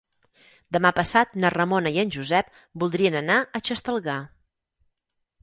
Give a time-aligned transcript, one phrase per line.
[0.77, 2.49] Demà passat na Ramona i en Josep
[2.85, 4.19] voldrien anar a Xestalgar.